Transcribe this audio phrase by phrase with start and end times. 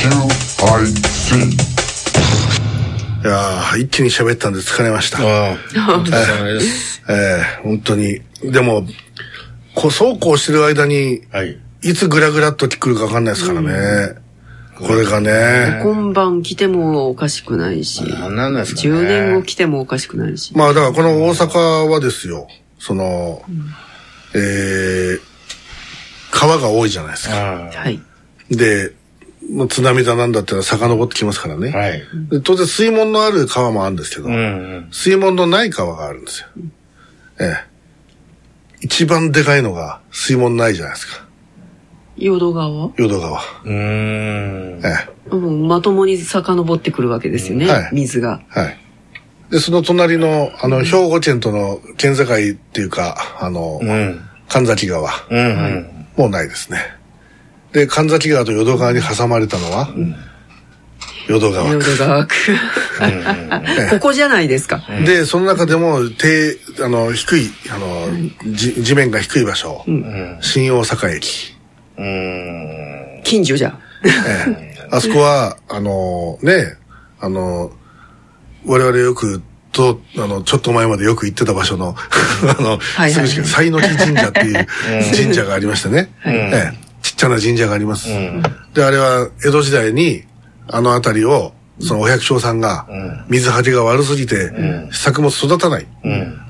[0.00, 0.02] い
[3.22, 5.18] やー一気に喋ったんで疲れました。
[5.18, 7.02] ああ、本当です。
[7.06, 8.22] えー本当に。
[8.42, 8.86] でも、
[9.74, 11.58] こう、そうこうしてる間に、はい。
[11.82, 14.14] いつグラグラっと来るか分かんないですからね。
[14.74, 15.80] これがね。
[15.82, 18.88] 今晩来てもおかしくないし、何なんですかね。
[18.88, 20.56] 10年後来てもおかしくないし。
[20.56, 22.48] まあだからこの大阪はですよ、
[22.78, 23.42] その、
[24.34, 25.20] えー、
[26.30, 27.36] 川が多いじゃないですか。
[27.36, 28.00] あはい。
[28.50, 28.94] で、
[29.50, 31.72] もう津波だなんだってのは遡ってきますからね。
[31.74, 31.78] あ。
[31.78, 32.02] はい。
[32.30, 34.88] で当然水門のある川もあるんですけど、うんうん。
[34.92, 36.48] 水門のない川があるんですよ。
[37.40, 37.70] ええ。
[38.82, 41.26] 一番でかいのが水門ないじゃないですか。
[42.16, 42.90] 淀川？
[42.96, 43.40] 淀川。
[43.40, 44.80] うーん。
[44.84, 45.08] ええ。
[45.30, 48.42] うんまともに遡ってくるわけですよね、はい水が。
[48.48, 48.78] はい。
[49.50, 54.20] で、その隣の、あの、兵庫県との県境っていうか、あの、うん。
[54.48, 55.10] 神崎川。
[55.30, 56.06] うんうん。
[56.16, 56.78] もうないですね。
[57.72, 59.88] で、神崎川と淀川に挟まれたのは、
[61.28, 61.70] 淀川。
[61.70, 62.34] 淀川区。
[63.90, 64.82] ここじゃないですか。
[65.04, 68.08] で、その中でも、低、あの、低い、あの、
[68.52, 69.84] じ地面が低い場所、
[70.40, 71.56] 新大阪駅。
[73.24, 73.78] 近所じゃ。
[74.04, 74.70] ええ。
[74.90, 76.74] あそこは、あの、ね、
[77.20, 77.70] あの、
[78.66, 81.94] 我々よく、と、あの、ちょっと前までよく行ってた場所の、
[82.58, 84.66] あの、はいすぐ近く、西の木神社っていう
[85.14, 86.10] 神社がありましてね。
[86.20, 86.34] はい。
[86.34, 86.89] ええ
[87.20, 88.08] ちゃな神社があります。
[88.72, 90.24] で、あれは江戸時代に、
[90.66, 92.86] あの辺りを、そのお百姓さんが、
[93.28, 94.50] 水はけが悪すぎて、
[94.90, 95.86] 作物育たない。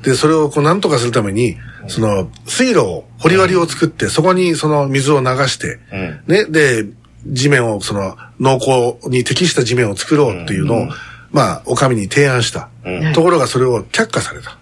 [0.02, 1.56] で、それをこうなんとかするために、
[1.88, 5.80] その水路を、掘り割りを作って、そこにその水を流して、
[6.28, 6.86] ね、で、
[7.26, 10.88] 地面を、その農耕に適した地面を作ろうっていうのを、
[11.32, 12.68] まあ、お上に提案した。
[13.14, 14.56] ところがそれを却下された。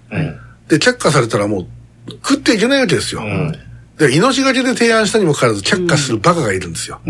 [0.69, 1.67] で、却下されたらもう、
[2.13, 3.23] 食っていけないわけですよ。
[3.99, 7.01] で、命がけで提案したにもかかわらず却下するバカがいるんですよ。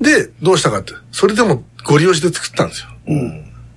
[0.00, 0.94] で、どうしたかって。
[1.12, 2.88] それでもご利用しで作ったんですよ。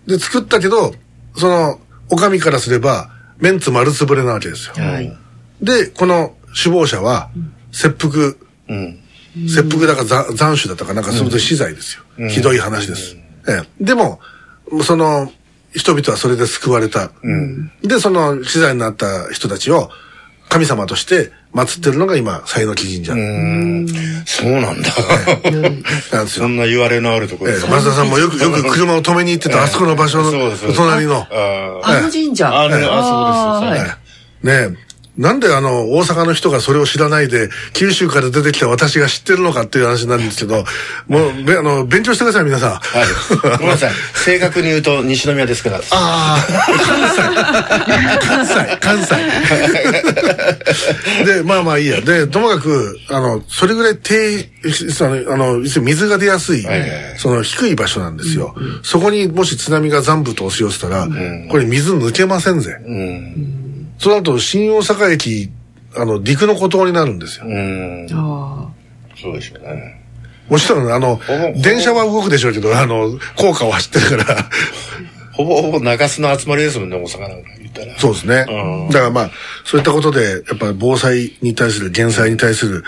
[0.07, 0.93] で、作ったけど、
[1.35, 4.75] その、お上からすれば、メンツ丸つぶれなわけですよ。
[4.75, 5.15] はい。
[5.61, 7.29] で、この首謀者は、
[7.71, 8.33] 切腹、
[8.69, 8.99] うん。
[9.47, 12.29] 切腹だかざ斬首だったかなんかそれで死罪ですよ。
[12.29, 13.17] ひどい話です。
[13.47, 14.19] ええ、でも、
[14.83, 15.31] その、
[15.73, 17.11] 人々はそれで救われた。
[17.83, 19.91] で、その死罪になった人たちを
[20.49, 23.13] 神様として祀ってるのが今、西の木神社
[24.25, 24.89] そうなんだ。
[26.11, 26.27] なん。
[26.27, 27.69] そんな言われのあるところええ、です。
[27.69, 31.25] 松田さんもよく、よく車を止めに行ってた、あそこの場所の隣の。
[31.83, 32.47] あの神社。
[32.47, 33.85] あの、あ、そうです。
[33.85, 34.07] はい
[34.43, 34.86] ねえ。
[35.17, 40.63] なんであの、大阪の人がそれを知らないで、九州から出てきた私が知ってるのかっていう話なんですけど、
[41.07, 42.71] もう、べあの、勉強してください、皆さん。
[42.73, 43.07] はい。
[43.57, 43.91] ごめんなさい。
[44.13, 45.81] 正確に言うと西宮ですから。
[45.91, 46.47] ああ、
[48.21, 49.17] 関西、関西、関
[51.23, 51.25] 西。
[51.25, 52.01] で、まあまあいいや。
[52.01, 54.49] で、ともかく、あの、それぐらい低、
[55.29, 56.65] あの、水が出やすい、
[57.17, 58.53] その低い場所なんですよ。
[58.83, 61.07] そこにもし津波が残部と押し寄せたら、
[61.49, 62.75] これ水抜けませんぜ。
[63.97, 65.49] その後、新大阪駅、
[65.95, 67.45] あの、陸の孤島になるんですよ。
[67.47, 68.07] うん。
[68.11, 68.69] あ
[69.19, 70.03] そうでしょうね。
[70.49, 71.19] もちろん、あの
[71.55, 74.49] 電車は動くでしょうけど、あの、高架を走ってるから、
[75.33, 77.99] ほぼほぼ中洲の集まりですもんね、大阪なんか言ったら。
[77.99, 78.45] そうですね。
[78.91, 79.31] だからまあ、
[79.65, 82.83] そういったことで、やっぱり防災に対する、減災に対する、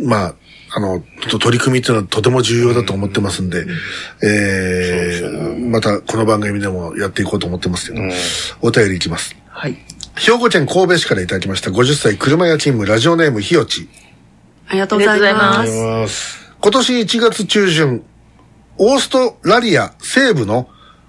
[0.00, 0.34] まあ、
[0.72, 3.66] あの、と取り組みっていうのはとても重要だと思ってますんで、
[4.22, 8.02] えー、またこの番組でもやっていこうと思ってますけど、
[8.62, 9.36] お便りいきます。
[9.52, 9.60] あ。
[9.60, 9.76] はい。
[10.20, 13.88] 兵庫県神戸市からいただきました50歳車屋勤務ラジオネームひよち。
[14.68, 15.76] ありがとうございまありがとうす。
[15.78, 16.52] ございます。
[16.60, 18.04] 今年1月中旬、
[18.76, 20.68] オーストラリア西部の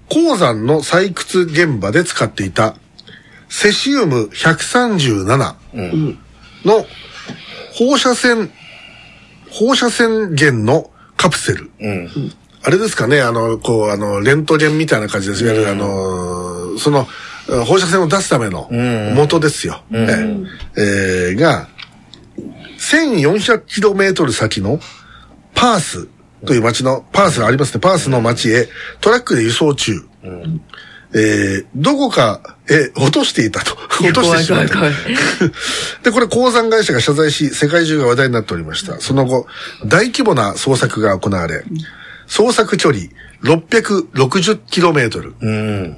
[0.09, 2.75] 鉱山の採掘現場で使っていた
[3.49, 5.25] セシウム137
[6.65, 6.85] の
[7.73, 8.49] 放射線、
[9.51, 11.69] 放射線源のカプセル。
[11.81, 12.09] うん。
[12.63, 15.43] あれですかね、あの、こう、あの、レントゲンみたいな感じです。
[15.43, 17.07] いわゆる、あの、その、
[17.65, 18.67] 放射線を出すための
[19.15, 19.83] 元ですよ。
[19.91, 20.07] え
[20.77, 21.67] ええーが、
[22.77, 24.79] 1400km 先の
[25.53, 26.07] パース
[26.45, 27.79] という町の、パースがありますね。
[27.79, 28.67] パースの町へ
[28.99, 29.93] トラックで輸送中。
[31.13, 33.75] えーどこかへ落としていたと。
[34.01, 34.79] 落としてしまった。
[36.03, 38.99] で、これ鉱山会社が謝罪し、世界中が話題になっておりました。
[39.01, 39.45] その後、
[39.85, 41.65] 大規模な捜索が行われ、
[42.29, 43.07] 捜索距離
[43.43, 45.97] 660km うん。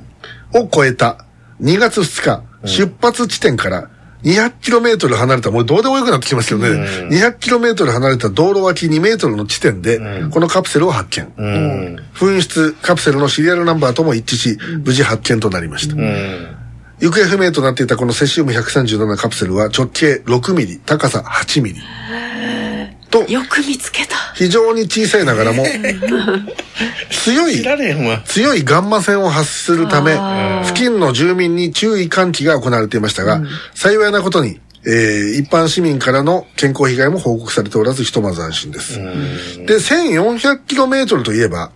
[0.55, 1.22] を超えた
[1.63, 3.89] 2月2日、出発地点から
[4.23, 6.67] 200km 離れた、もうどうでもよくなってきますよね。
[7.09, 9.99] 200km 離れた道路脇2メートルの地点で、
[10.31, 11.33] このカプセルを発見。
[11.37, 11.99] うん。
[12.13, 15.95] 紛失カプセルのシリアルナンバーとも一致し、無事発見となりました。
[15.95, 16.55] うん。
[16.99, 21.81] 行方不明となっていたこのセシウム137カプセルは直径6ミリ、高さ8ミリ。
[23.13, 24.15] とよく見つけた。
[24.33, 25.63] 非常に小さいながらも
[27.11, 27.61] 強い。
[28.25, 33.41] 強いガンマ線を発するためあ付近の住民に注意喚起が行われていましたが、
[33.75, 38.97] 幸いなことに、えー一般市民からの健康被害も報告されておらずひとまず安心です。
[38.99, 41.71] で、1400km といえば、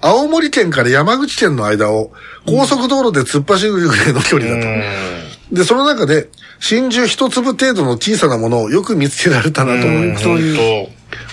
[0.00, 2.12] 青森県から山口県の間を
[2.46, 5.17] 高速道路で突っ走るぐらいの距離だと。
[5.52, 6.28] で、その中で、
[6.60, 10.24] 真珠一粒程度の小さなものをよく見つけられたなと思います。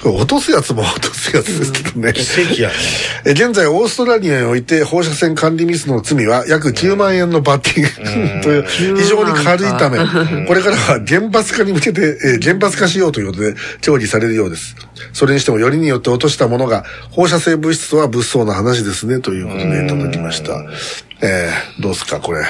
[0.05, 2.13] 落とすやつも落とすやつですけどね。
[2.13, 2.75] 当奇跡やね。
[3.25, 7.85] え現在、オーストラリアにおいて放射線管理ミスの罪は約9万円の罰金
[8.41, 9.97] という非常に軽いため、
[10.45, 14.75] これからは厳罰化に向けて、えー厳罰化しようということで調理されるようです。
[15.11, 20.53] それにしてもよりによって落としたものが放射性物質とは物騒な話ですねということでいただきました。
[21.21, 22.45] えーどうですか、これ。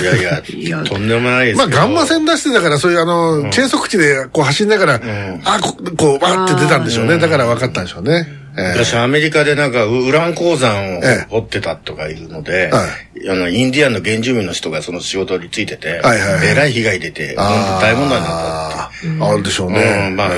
[0.00, 1.68] いやいや、とんでもないですまあ。
[1.68, 5.00] ガンマ線出してたから、そういうあの、計測器でこう走りながら、
[5.44, 7.18] あ、ここう、わーって出たんでしょうね。
[7.18, 8.41] だから分かったんでしょうね。
[8.56, 11.26] えー私、アメリカでなんか、ウウラン鉱山をええ。
[11.30, 12.84] 掘ってたとかいうので、は
[13.30, 16.48] あの、インディアンの原住民の人がその仕事についてて、はいはいはい。
[16.48, 19.24] えらい被害出て、大問題になったって。
[19.24, 20.10] あるでしょううね。
[20.10, 20.30] ん、まあ、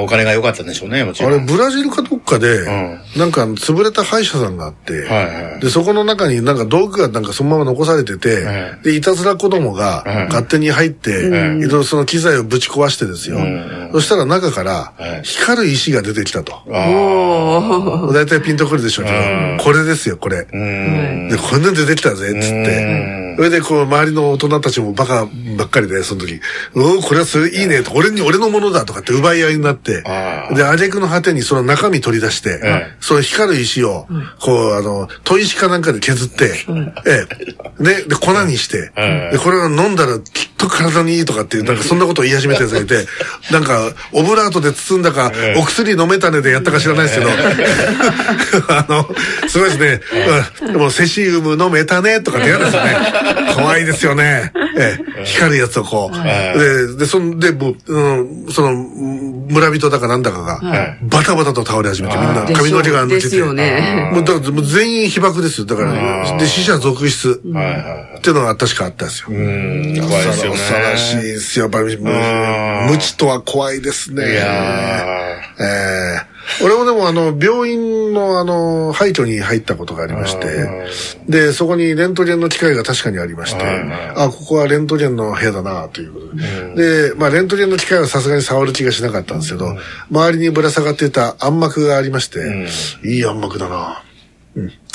[0.00, 1.46] おお金が良かったんでしょうね、もちあれ、ろん。
[1.46, 2.98] ブラジルかどっかで、ん。
[3.16, 5.06] なんか潰れた歯医者さんがあって、
[5.60, 8.40] で、そこの中になんか道具がなんかそのまま残されてて、
[8.78, 13.38] んで、いたずら子供がん勝手に入って、いろいろその機材をぶち壊してですよ。
[13.92, 15.22] そしたら中からはい。
[15.24, 16.62] 光る石が出てきたと。
[18.12, 19.18] 大体ピンとくるでしょうけど、
[19.62, 20.46] これですよ、これ。
[20.52, 21.28] うん。
[21.28, 23.29] で、こんなん出てきたぜ、つって。
[23.36, 26.40] それで、こう、周りの大人たちもバカばっかりで、その時、
[26.74, 30.02] おお、これはそれいいね、と、俺に、俺のものだ、とかって奪い合いになって、
[30.54, 34.06] で、挙句の果てにその中身取り出して、えその光る石を、
[34.40, 36.50] こう、あの、砥石かなんかで削って、
[37.06, 37.26] え
[37.80, 37.82] え。
[37.82, 39.30] で、で、粉にして、うん。
[39.32, 43.06] で、これは飲んだらきっと体にいいとかっていう、なんかそんなことを言い始めたやつがいて、
[43.50, 47.30] なんか、オブラートで包んだか、お薬飲めたねでやったか知らないですけど、
[48.68, 49.08] あの、
[49.48, 50.00] すごいですね。
[50.62, 50.72] うん。
[50.72, 52.96] でも、セシウム飲めたねとかってやるんですよね。
[53.54, 54.52] 怖いですよね。
[54.76, 56.58] ええ、光るやつをこう。
[56.58, 60.60] で、で、そんで、もう、うん、その、村人だかなんだかが、
[61.02, 63.22] バタバタと倒れ始めて、みんな髪の毛が抜けて。
[63.22, 64.10] ですよね。
[64.12, 65.66] もうだから全員被爆ですよ。
[65.66, 67.40] だから、で、死者続出。
[68.18, 69.28] っていうのが確かあったんですよ。
[69.30, 69.98] うん。
[70.00, 70.58] 怖いですよね。
[70.58, 71.64] 恐ろしいですよ。
[71.64, 74.30] やっぱり、無知とは怖いですね。
[74.30, 74.44] いや
[75.60, 76.29] ええ
[76.62, 80.46] 俺もでもあの、病院のあの、廃墟に入ったことがありまして、
[81.28, 83.64] で、そこにレントゲンの機械が確かにありまして、
[84.16, 86.36] あ、ここはレントゲンの部屋だなということ
[86.74, 87.08] で。
[87.10, 89.66] で、まあレントゲンの機械はさすがに触る気がしなかったんですけど、
[90.10, 92.40] 周りにぶら下がっていた暗幕がありまして、
[93.04, 93.76] いい暗幕だな。
[93.76, 94.09] うん。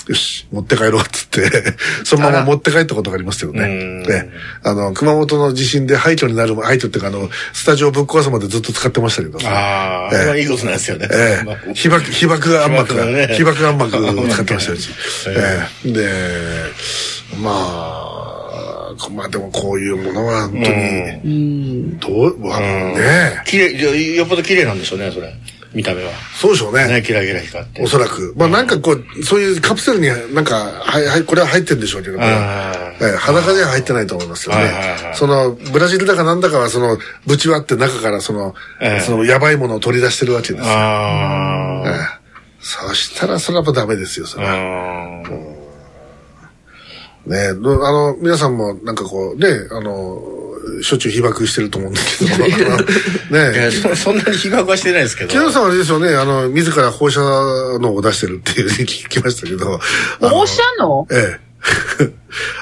[0.07, 1.73] よし、持って帰ろうっつって、
[2.05, 3.67] そのまま持って帰ったことがありますけどね。
[3.67, 4.29] ね。
[4.63, 9.39] あの、熊本の地震で廃墟になる、廃墟っていうかあの、スタジオぶっ壊すまでずっと使ってましたけど。
[9.47, 10.19] ああ、ええ。
[10.19, 11.07] それはいいことなんですよね。
[11.11, 11.73] ええ。
[11.73, 13.35] 被爆、 被爆暗幕が、被爆がね。
[13.35, 14.89] 被爆暗幕を 使ってましたよ、うち。
[15.29, 15.91] ええ。
[15.91, 16.09] で、
[17.41, 18.15] まあ、
[19.11, 25.33] まあでもこういうものは本当に、どう、わね綺麗、よっぽど綺麗なんでしょうね、それ。
[25.75, 26.11] 見た目は。
[26.33, 26.87] そうでしょうね。
[26.87, 27.87] ね、キラキラ光ってお。
[27.87, 28.33] そらく。
[28.37, 34.71] まあなんかこう、そういうカプセルになんか、はい、はい、これは入ってるんでしょうけど、これはあええ裸では入ってないと思いますよね
[35.15, 40.73] その、ブラジルだかなんだかはその、ぶち割って中からそのええ、そのやばいものを取り出してるわけですよ。
[40.73, 41.89] あえ
[42.21, 42.25] え
[42.61, 44.41] そしたらそれはやっぱダメですよ、そあ。
[44.41, 44.53] れは。
[44.55, 45.29] あ
[47.27, 50.21] ねのあの、皆さんもなんかこう、ね、あの、
[50.81, 52.43] しょっちゅう被爆してると思うんですけど、
[53.31, 55.29] ねそ そんなに被爆はしてないですけど。
[55.29, 59.79] 木下さんはあれですよね、あの、自ら放射能を出してるっていう聞きましたけど。
[60.19, 61.07] 放射能？
[61.11, 61.45] ええ。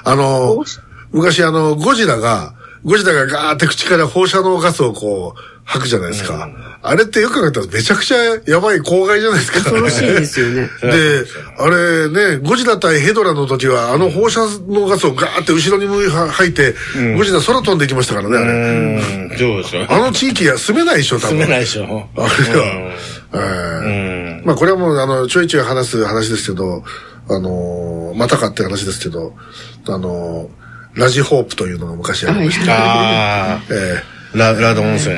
[0.03, 0.63] あの
[1.12, 6.50] 昔あの、ゴジラが、ゴジラがガーって口から放射能ガスをこう、吐くじゃないですか。
[6.82, 9.60] あれってよく考えたらめちゃくちゃやばい公害じゃないですか。
[9.60, 10.70] 恐ろしいですよね。
[10.84, 11.24] で、
[11.58, 16.75] あれね、ゴジラ対ヘドラの時は、あの放射能ガスをガーって後ろに向い吐いて、
[17.15, 18.51] ゴジラ空飛んでいきましたからね、あうれ。
[18.51, 19.86] ん、そうですよ。
[19.89, 21.38] あの地域は住めないでしょ、多分。
[21.38, 22.10] 住めないでしょ。
[22.17, 22.93] あれは。
[23.36, 26.84] ええまあこれはもう、あの、ちょいちょい話す話ですけど、
[27.29, 29.34] あの、またかって話ですけど、
[29.88, 30.50] あの、
[30.96, 33.62] ラジホープというのが昔ありまして、ああ。
[33.72, 35.15] えラ、ラド温泉。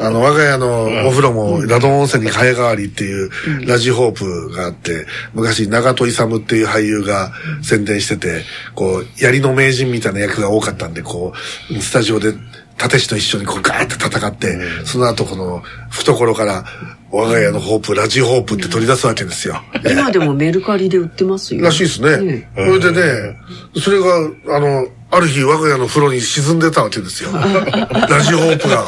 [0.00, 3.30] あの、我が家のお風呂もラドン温泉に替え替わりっていう
[3.66, 8.42] ラジホープがあって、昔長戸勇っていう俳優が宣伝してて、
[8.74, 11.32] こう、槍の名人みたいな役が多かったんで、こ
[11.70, 12.34] う、スタジオで
[12.82, 16.64] 立石と一緒にこうガーって戦って、その後この懐から
[17.10, 19.62] 我が家のホープ、ラジホープって取り出すわけですよ。
[19.84, 21.62] ええ今でもメルカリで売ってますよ。
[21.62, 22.48] らしいですね。
[22.54, 23.36] それでね、
[23.80, 27.30] それが、あの、ある日我が家の風呂に沈んでたわけですよ。
[27.34, 28.84] ラジオホープが。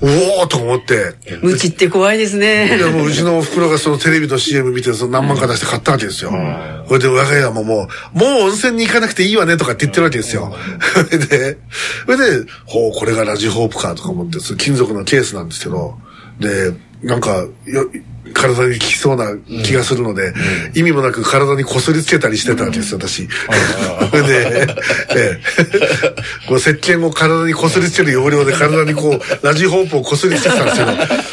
[0.00, 1.14] おおと思って。
[1.42, 2.78] 無知って怖いですいね。
[2.80, 6.32] やもううちのお袋がそのテレビの CM 見てその何万か出して買ったわけですよ。
[6.86, 10.54] これで我が家ももう、もう温泉に行かなくていいわねとかって言ってるわけですよ。
[10.94, 11.58] それ で、
[12.06, 15.98] それで、ほう、これがラジオホープかとか思って、金属のケースなんですけど、
[16.40, 17.86] で、なんか、よ
[18.34, 19.32] 体に効きそうな
[19.64, 20.34] 気がするので、
[20.74, 23.26] 意味もなく体にこすりつけたりしてたわけですよ、私。
[24.10, 24.66] それ で、
[25.16, 25.40] ええ、
[26.46, 30.84] こう石鹸を体にこすりつける要領で体にこう、ラジオホープをこすりつけてたんですけ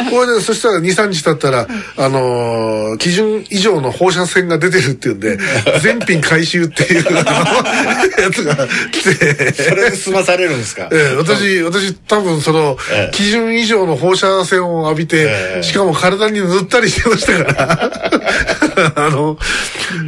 [0.06, 1.68] ど、これで、そしたら2、3日経ったら、
[1.98, 5.38] あのー基準以上の放射線が出てるっていうんで、
[5.82, 8.56] 全品回収っていう、 やつが
[8.92, 10.88] 来て、それで済まされるんですか？
[10.94, 15.24] ええ、私、私、多分そのええ、基準以上の放射線を浴びて、え
[15.55, 18.65] えしかも体に塗ったりしてましたから。
[18.96, 19.38] あの、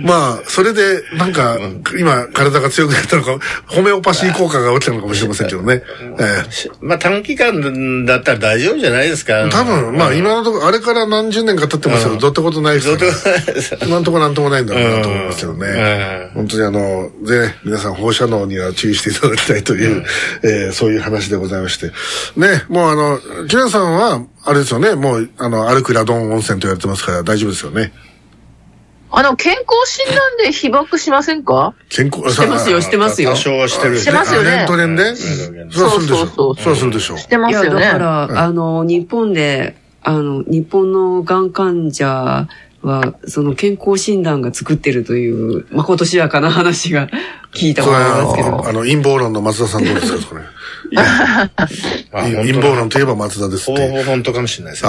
[0.04, 1.58] まあ、それで、なんか、
[1.98, 5.84] 今、体が強くなったのか、ホメオパシー効果が起きたのかもしれませんけどね。
[6.20, 6.70] ええ。
[6.82, 9.48] まあ短期間だったら大丈夫じゃないですか。
[9.50, 10.18] 多分、まあうん。
[10.18, 13.78] 今のところ、あれから何十年か経ってますけど、どうってことないですどうからってことないです。
[13.86, 15.68] 今のところなんともないんだろうなと思いますけどね。
[15.68, 16.30] うん。
[16.36, 20.04] 本当にあの、で、皆さん放射能には注意していただきたいという、
[20.44, 21.92] えーそういう話でございまして。
[22.36, 27.92] ね、もうあの、キラさんは、あれですよね、もう、あの、歩くラドン温泉と言われてますから大丈夫ですよね。
[29.10, 31.74] あの、健康診断で被爆しませんか？
[31.90, 33.36] 健康、してますよ、してますよ多。
[33.36, 36.18] 少はしてるしてますよねレントゲンで、んそれはするでしょ。
[36.18, 37.18] そうそうそうそれはするでしょう。
[37.18, 37.82] してまいや、すよね。
[37.82, 42.48] だから、あの、日本で、あの、日本のがん患者
[42.82, 47.10] は、その健康診断が作ってるという、まことしやかな話が
[47.54, 48.68] 聞いたことありますけど。
[48.68, 50.42] あの、陰謀論の松田さんどうですか、それ？
[50.98, 51.50] あ
[52.13, 53.89] 陰謀論といえば松田ですって。
[53.89, 54.84] ほぼ本当かもしれないです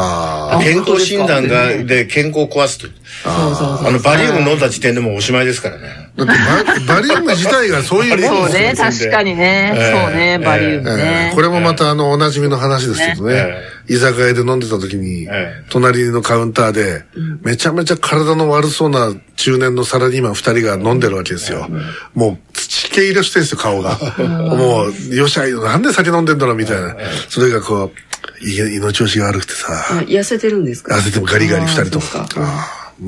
[0.63, 2.87] 健康診断が、で健康を壊すと。
[2.87, 3.89] そうそうそう。
[3.89, 6.08] あの、バリウム飲んだ時点でもうおしまいですからね。
[6.19, 6.25] あ。
[6.25, 9.73] だってバ、バリウム自体がそういうもんそうですよね、確かにね。
[9.77, 11.35] ええそうね、バリウムえねえ。
[11.35, 13.35] これもまたあの、おなじみの話ですけどね。
[13.35, 17.05] え居酒屋で飲んでた時に、ええ隣のカウンターで、
[17.43, 21.69] めちゃめちゃ体の悪そうな中年のサラリーマン二人が飲んでるわけですよ。
[22.15, 23.99] もう土系色してるんですよ、顔が。
[24.19, 26.97] もう、よっしゃ、なんで酒飲んでんだろうみたいな。
[27.29, 29.67] それがこう、い胃の調子が悪くてさ。
[29.71, 30.95] あ痩せてるんですか？
[30.95, 32.05] 痩せてもガリガリ二人とも。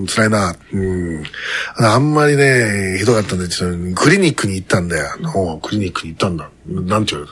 [0.07, 0.55] 辛いな。
[0.73, 1.25] うん。
[1.77, 3.47] あんまりね、ひどかったんで、
[3.95, 5.07] クリニックに行ったんだよ。
[5.35, 6.49] おうクリニックに行ったんだ。
[6.67, 7.25] なんて言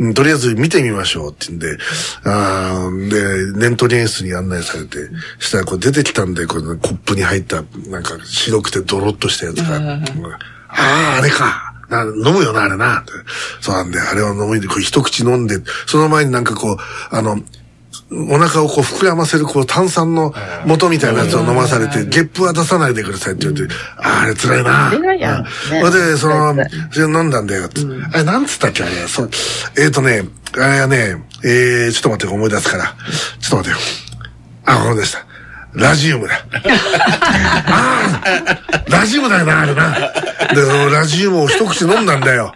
[0.00, 1.78] うんとりあえず見てみましょうって言うんで、
[2.24, 4.98] あーで、レントゲン室に案内されて、
[5.38, 10.04] したらこう出てきたんで、このコップに入った、なんか白くてドロッとしたやつが、うん
[10.76, 11.74] ああ、あれか。
[11.88, 13.04] な飲むよな、あれな。
[13.60, 16.76] そうなんで、あれを飲むで、こう一口飲んで、その前になんかこう、
[17.10, 17.40] あの、
[18.30, 20.32] お腹をこう膨らませるこう炭酸の
[20.66, 24.90] 元みたいなやつを飲まされて、ゲップは出さないでくださいって言われて、あれ辛いな。
[24.90, 26.54] 辛いやんで、その
[26.92, 27.80] それ飲んだんだよって。
[28.12, 28.92] あれ、なんつったっけあれ？
[29.08, 29.30] そう
[29.78, 30.22] えっ、とね、
[30.54, 32.84] あれはね、えー、ちょっと待って、思い出すから。
[33.40, 33.84] ちょっと待ってよ。
[34.66, 35.23] あ、思い出した。
[35.74, 36.44] ラジウムだ。
[37.66, 39.90] ああ、ラジウムだよな、あれな。
[40.54, 42.54] で、そのラジウムを一口飲んだんだよ。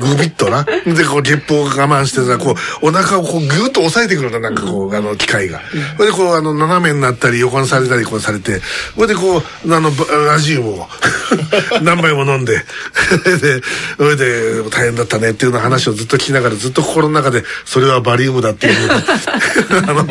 [0.00, 0.64] グビッとな。
[0.64, 5.60] で、こう、ゲップを我慢してさ、こう、お腹をこう、ぐーっと押さえてくるんだ、なんかこう、あの、機械が。
[5.96, 8.60] それで、こう、あの、斜めになったり、横にされたり、こうされて、
[8.94, 10.88] それで、こう、あの、ばラジウムを
[11.82, 12.64] 何杯も飲んで、
[13.40, 13.62] で、
[13.96, 20.06] それで、大変だったねっていうような話をずっと聞きながら、ずっと心の中で、それはバリウムだっていうあの、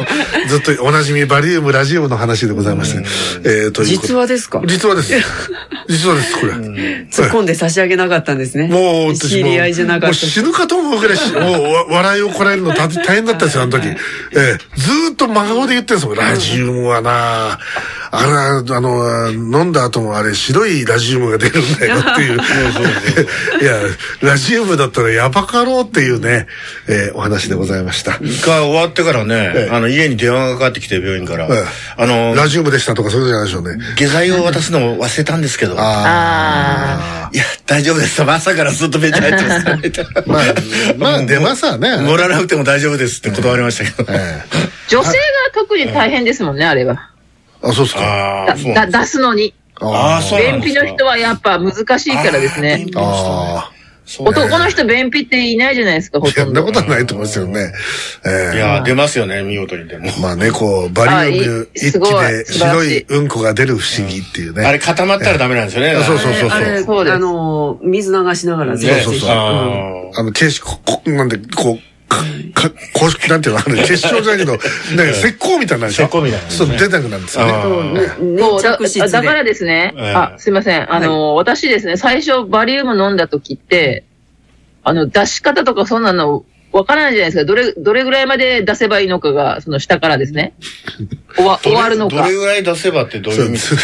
[0.48, 3.04] ずっとおなじみバリウム、ラジウムの話でございまして、
[3.44, 4.62] えー、と実話ですか？
[4.66, 5.14] 実話です。
[5.90, 6.54] 実話です、これ。
[6.54, 8.68] 突っ込んで差し上げなかったんですね。
[8.68, 10.16] もう、私知り合いじゃなかった。
[10.16, 13.88] 死ぬかと思うぐらいし、 もうわ笑いをこらえるの大大変だったんですよ、あの時。
[13.88, 13.94] え
[14.36, 17.60] えずーっと真顔で言ってるんですよ、ラジウムはな
[18.10, 22.40] あれは、あの、飲んだ後もあれ、白いラジウムが出るんだよっていう。
[23.62, 23.74] いや、
[24.22, 26.48] ラジウムだったらやばかろうっていうね、
[26.88, 28.12] えーお話でございました。
[28.14, 31.46] が終わってからね、ええあの、家に電話がかかってきて、病院から。
[31.46, 31.64] ええ
[31.98, 33.96] あの、ラジウムでしたとかそういうのじゃないでしょうね。
[33.96, 35.76] 下剤を渡すのを忘れたんですけど。
[35.78, 38.22] あいや、大丈夫です。
[38.24, 39.66] 朝からずっとベンチ入ってます。
[40.28, 40.44] まあ、
[40.98, 41.98] まあ、出ますわね。
[41.98, 44.14] 盛らなくても大丈夫ですって断りましたけど。
[44.14, 44.44] え
[44.88, 45.16] 女性が
[45.54, 47.12] 特に大変ですもんね、あれは。
[47.64, 48.56] えあ、そうっすか。
[48.56, 49.54] 出すのに。
[49.80, 52.86] ああ、そう便秘の人はやっぱ難しいからですね。
[52.96, 53.77] あそう
[54.20, 56.44] 男の人便秘っていないじゃないですか、ほとんど。
[56.46, 56.72] そんなこ。
[56.72, 57.74] とはないと思いますよね。
[58.26, 60.10] ええいや、出ますよね、見事にでも。
[60.20, 62.28] まあね、こう、バリウム一気すごい。
[62.28, 64.66] で白いうんこが出る不思議っていうね。
[64.66, 65.92] あれ固まったらダメなんですよね。
[65.92, 68.78] あそうそうそうあれ、そうあの、水流しながらね。
[68.78, 69.20] ぜひそうそう。
[69.20, 72.24] そうああの、結晶、こ、こなんで、こう、か、
[72.54, 76.06] か、こう、なんていうの、あれ、 結晶じゃないけど、なんか石膏みたいなんでしょ？
[76.06, 76.52] 石膏みたいなね。
[76.52, 77.54] そう、出なくなるんですよね。
[78.58, 78.62] う
[79.12, 79.22] だ。
[79.22, 80.14] だからですね、ええ。
[80.16, 80.94] あ、すいません。
[80.94, 84.04] あの、私ですね、最初バリウム飲んだ時って、
[84.84, 86.46] あの、出し方とかそんなの、
[86.78, 87.46] わからないじゃないですか。
[87.46, 90.54] どれ、どれぐらいまで出せばいいのかが、その下からですね。
[91.36, 92.36] 終わ、終わるのかどれ。
[92.36, 93.54] ぐらい出せばってどういう意味？
[93.54, 93.82] ですか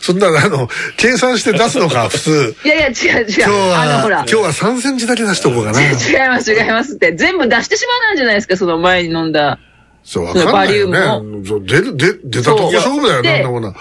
[0.00, 2.56] そんな、あの、計算して出すのか、 普通。
[2.64, 3.26] いやいや、違う違う。
[3.28, 4.26] 今日あの、ほらは、。
[4.26, 5.80] 今日は3センチだけ出しとこうかな。
[5.80, 5.88] 違い
[6.28, 7.12] ます、違いますって。
[7.12, 9.58] 全部出してしまうなんじゃないですか、その前に飲んだ。
[10.02, 10.98] そう、わかんないよバリウね。
[11.46, 13.74] そう出る、出、出たとこ勝負だよ、そうなんだもんな。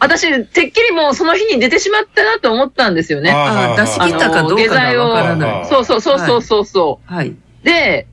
[0.00, 3.30] 私、てっきりもうその日に出てしまったなと思ったんですよね。
[3.34, 5.66] あ出し切ったかどうかがわからない。
[5.66, 7.12] そうそうそうそうそうそう。
[7.12, 7.34] はい。
[7.64, 8.06] で、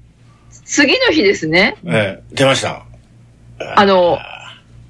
[0.65, 2.83] 次の日ですね、ええ、出ました。
[3.75, 4.17] あの、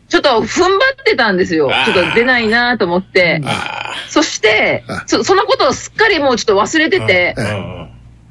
[0.08, 1.70] ちょっと踏ん張ってたんですよ。
[1.86, 3.42] ちょっと出ないなと思って。
[3.46, 7.36] あそしてあ、そそのことをすっかりもうちょっと忘れてて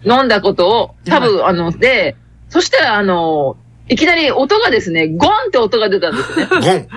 [0.05, 2.17] 飲んだことを、多分、あの、で、
[2.49, 3.57] そしたら、あの、
[3.91, 6.47] いきなり音がですね、ゴンって音が出たんですね。
[6.63, 6.89] ゴン。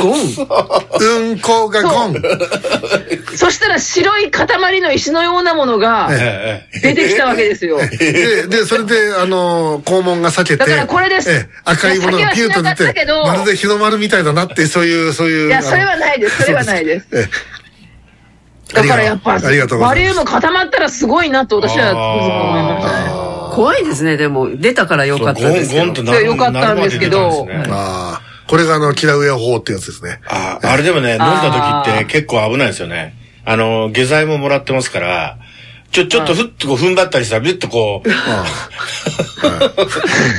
[0.00, 2.22] ゴンうんこがゴン。
[3.36, 7.78] そしたら白い塊の石のようなものがええ出てきたわけですよ。
[7.78, 15.48] で、で、それで、あの、肛門が裂けて、だからこれですええ赤いものがピューと出て、まるで日の丸みたいだなって、そういう、そういう。
[15.48, 16.44] いや、それはないです。
[16.44, 17.06] それはないです。
[17.12, 17.28] え
[18.72, 23.19] だからやっぱ、バリウム固まったらすごいなと私は思いましたね。
[23.60, 24.56] 怖いですね、でも。
[24.56, 25.84] 出たからよかったですけど。
[25.84, 30.20] ゴンゴンとなるよかったんですけどああ、これがあの、キラウエア法ってやつですね。
[30.26, 33.14] ああれでもね、飲んだ時って結構危ないですよね。
[33.44, 35.38] あの、下剤ももらってますから、
[35.92, 38.08] ちょ、ちょっとふっとこう踏ん張ったりしたら、ビュッとこう、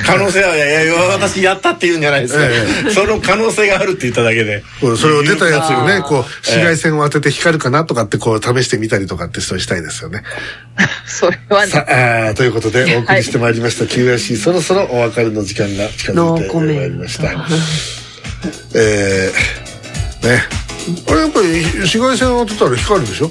[0.05, 2.39] 可能性は、いやいや、私やったって言うんじゃないですか。
[2.87, 4.63] えその可能性があるって言っただけで。
[4.97, 6.57] それを出たやつをね、こう、ええ。
[6.57, 10.23] 紫外線を当てて光るかなとかってこう、試してみたりとかってそうしたいですよね。
[11.05, 12.29] それはさね。
[12.31, 13.83] あ、ということでお送りしてまいりました。
[13.85, 17.29] QIC、そろそろお別れの時間が近づいてまいりました。
[18.73, 20.43] えー、ね。
[21.09, 21.47] あれやっぱり
[21.81, 23.29] 紫外線を当てたら光るでしょ？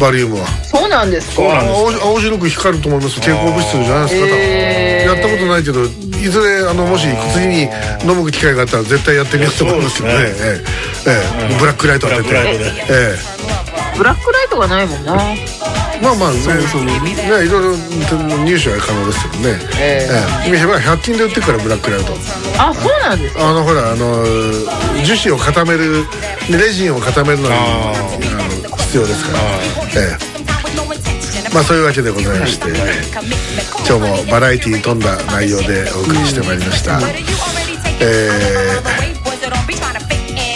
[0.00, 0.46] バリウムは。
[0.64, 1.34] そうなんですか？
[1.36, 3.20] そうなんです青青白く光ると思います。
[3.20, 4.38] 蛍光物質じゃないですか、多分。
[4.38, 5.86] へーやったことないけど、い
[6.28, 7.62] ずれ、あの、もし次に
[8.04, 10.14] 飲む機会があったら絶対やってみようと思いますけどね。
[10.14, 10.60] そうえ
[11.06, 12.28] えええブラックライト当てて。
[12.28, 13.16] ブラックライトでえ
[13.98, 15.22] ブラックライトがないもんな。
[15.22, 15.36] え
[16.02, 16.42] まあまあね、ね、
[17.12, 17.76] いろいろ
[18.42, 19.58] 入手は可能ですけどね。
[19.78, 20.08] え
[20.46, 20.56] ええ。
[20.56, 22.14] 今100均で売ってるからブラックライト。
[22.58, 23.50] あ、そうなんですか？
[23.50, 24.24] あのほらあの
[25.04, 26.04] 樹脂を固める
[26.50, 27.54] レジンを固めるのに
[28.90, 29.38] 必要ですから、
[30.02, 31.54] ええ。
[31.54, 32.66] まあそういうわけでございまして、
[33.88, 36.98] 今日もバラエティに富んだ内容でお送りしてまいりました、
[38.00, 39.00] えー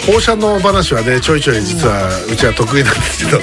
[0.05, 3.39] 放射能話はねちょいちょい実はうちは得意なんですけど、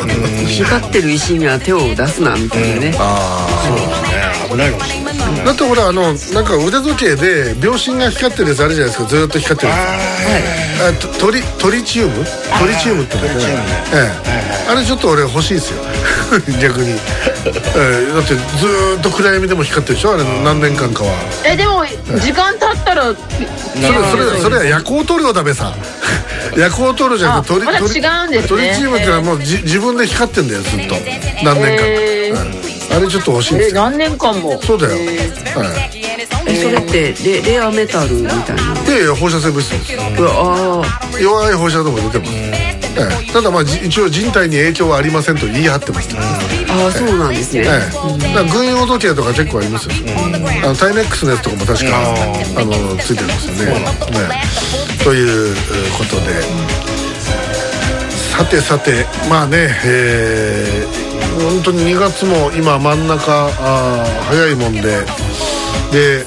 [0.46, 2.94] 光ってる石には手を出すな、みたいなね。
[3.00, 4.48] あそうですね。
[4.48, 5.14] 危ないかもしれない。
[5.42, 9.08] あだってほらあのなんか腕時計で秒針が光ってるやつあるじゃないですか。
[9.08, 9.78] ずーっと光ってるや
[11.00, 11.06] つ。
[11.16, 12.24] あトリトリチウム？
[12.62, 13.64] トリチウムって言うんだよね。
[13.92, 13.96] え
[14.68, 14.70] え。
[14.70, 15.82] あれちょっと俺欲しいですよ。
[16.62, 16.96] 逆に、え
[18.08, 18.12] え。
[18.14, 20.14] だってずーっと暗闇でも光ってるでしょ？
[20.14, 21.10] あれ何年間かは。
[21.44, 21.84] え、でも、
[22.20, 25.72] 時間経ったら、それそれそれは夜光塗料だべさ。
[26.56, 28.48] 夜光塗料じゃなくてトリあまだトリ違うんですね。
[28.48, 30.94] トリチウムってのはもうじ自分で光ってんだよずっと。
[31.42, 31.76] 何年間。
[31.78, 32.62] か、へーうん
[32.94, 34.60] あれちょっと欲しいんでえ、すよ、何年間も。
[34.64, 35.68] そうだよ、えはい。
[35.94, 38.62] えそれってレレアメタルみたいな？
[38.86, 42.78] いやいや放射性物質ですうわあ弱い放射能も出てます、え
[43.28, 43.32] え。
[43.32, 47.66] ただまあじ一応人体に影響はありませんと言い張ってます、ああそうなんですね、え
[48.30, 49.94] え、だ軍用時計とか結構ありますよ、
[50.64, 51.96] あのタイメックスのやつとかも確か、
[52.60, 53.80] あのついてますよね。
[53.80, 54.42] ね。
[55.02, 55.54] という
[55.96, 56.42] ことで。
[58.32, 64.80] さてさてまあねえー本当に2月も今真ん中あー早いもんで
[65.92, 66.24] で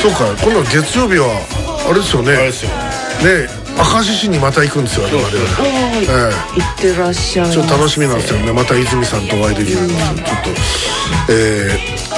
[0.00, 1.28] そうか今度月曜日は
[1.88, 2.32] あれですよね。
[2.34, 2.70] あれですよ。
[2.70, 3.48] ね
[3.94, 6.60] 明石市にまた行くんですよ我々ええ。
[6.60, 8.52] 行ってらっしゃいちょっと楽しみなんですよね。
[8.52, 10.26] また泉さんとお会いできるんですよちょっ
[11.26, 11.70] とえ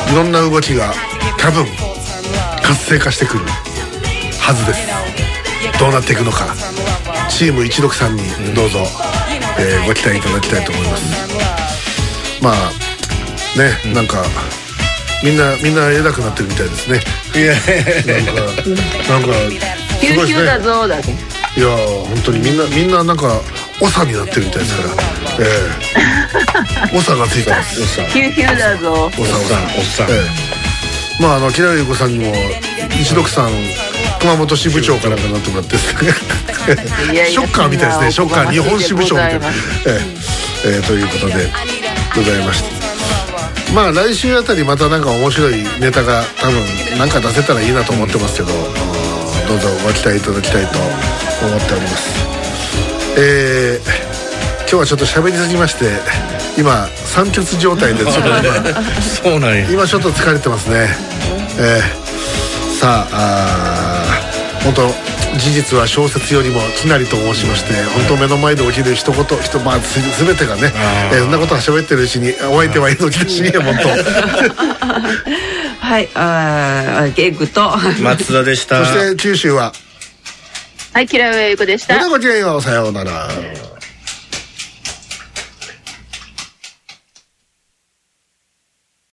[0.08, 0.92] ー、いろんな動きが
[1.38, 1.66] 多分
[2.62, 3.44] 活性化してくる
[4.40, 4.88] はずです。
[5.78, 6.54] どうなっていくのか。
[7.28, 8.80] チーム163にどうぞ、
[9.58, 11.04] えーご期待いただきたいと思います。
[12.42, 14.24] まあね、なんか
[15.24, 17.00] みんなみんな偉くなってるみたいですね。
[17.34, 17.54] いや。
[17.56, 18.42] なんか
[19.08, 19.32] なんか
[19.98, 21.12] ヒューヒューだねぞ、だけ。
[21.12, 23.40] いやー本当にみんなみんななんか
[23.80, 24.90] 長になってるみたいですから。
[25.40, 25.48] え
[26.92, 27.00] え。
[27.02, 27.80] 長がついてます。
[27.80, 29.10] ヒューヒューだぞ。
[29.16, 30.10] おさおっさん、おっさん。
[30.10, 31.22] ええ。
[31.22, 32.34] まああの木田優子さんにも
[33.00, 33.50] 一六さん
[34.20, 35.50] 熊本支部長からかなって。
[35.50, 38.12] もらってショッカーみたいですね。
[38.12, 39.46] ショッカー日本支部長みたいな。
[39.46, 39.52] え
[39.86, 40.00] え。
[40.66, 41.50] ええということで
[42.14, 42.73] ございまして
[43.74, 48.94] まあ来週あたりまたなんか面白いネタが多分なんか出せたらいいなと思ってますけど、うん
[49.46, 52.14] どうぞご期待いただきたいと思っております。
[53.18, 54.14] えー
[54.60, 55.84] 今日はちょっと喋りすぎまして
[56.58, 59.70] 今酸欠状態でちょっと 今そうなんや。
[59.70, 60.88] 今ちょっと疲れてますね。
[61.58, 64.94] えー、さああ本当
[65.38, 67.74] 事実は小説よりもきなりと申しまして
[68.08, 70.72] 本当目の前で起きる一言一まあす全てがね、
[71.12, 73.88] えー、そんなことは喋ってるうちにお相手は猪木だし本当。
[75.84, 77.76] はいああゲグと。
[78.00, 78.84] 松田でした。
[78.84, 79.72] そして九州は。
[80.92, 81.96] はい、キラウエイコでした。
[81.96, 83.28] またごきげんようさようなら